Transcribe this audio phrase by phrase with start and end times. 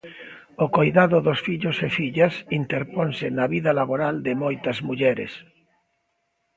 [0.63, 5.33] O coidado dos fillos e fillas interponse na vida laboral de moitas mulleres.